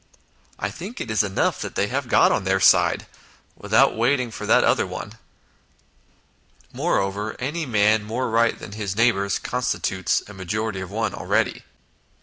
I 0.57 0.71
think 0.71 0.99
it 0.99 1.11
is 1.11 1.21
enough 1.21 1.63
if 1.63 1.75
they 1.75 1.85
have 1.89 2.07
God 2.07 2.31
on 2.31 2.43
their 2.43 2.59
side, 2.59 3.05
without 3.55 3.95
waiting 3.95 4.31
for 4.31 4.47
that 4.47 4.63
other 4.63 4.83
i 4.85 4.89
4 4.89 4.95
INTRODUCTION 5.03 5.19
one. 6.71 6.73
Moreover, 6.73 7.35
any 7.37 7.67
man 7.67 8.01
more 8.03 8.27
right 8.27 8.57
than 8.57 8.71
his 8.71 8.95
neighbours 8.97 9.37
constitutes 9.37 10.23
a 10.27 10.33
majority 10.33 10.79
of 10.79 10.89
one 10.89 11.13
already." 11.13 11.65